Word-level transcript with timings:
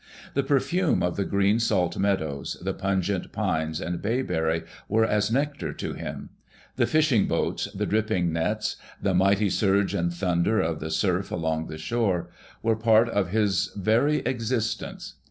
The 0.33 0.41
])erfume 0.41 1.03
of 1.03 1.15
the 1.15 1.25
green 1.25 1.59
salt 1.59 1.95
meadows, 1.95 2.57
the 2.59 2.73
pungent 2.73 3.31
pines 3.31 3.79
and 3.79 4.01
bayberry 4.01 4.63
were 4.89 5.05
as 5.05 5.31
nectar 5.31 5.73
to 5.73 5.93
him. 5.93 6.29
The 6.75 6.87
fishing 6.87 7.27
boats, 7.27 7.67
the 7.75 7.85
dripping 7.85 8.33
nets, 8.33 8.77
"the 8.99 9.13
mighty 9.13 9.51
surge 9.51 9.93
and 9.93 10.11
thunder 10.11 10.59
of 10.59 10.79
the 10.79 10.89
surf 10.89 11.29
along 11.29 11.67
the 11.67 11.77
shore" 11.77 12.31
were 12.63 12.75
]iart 12.77 13.09
of 13.09 13.29
his 13.29 13.71
very 13.75 14.21
existence. 14.25 15.17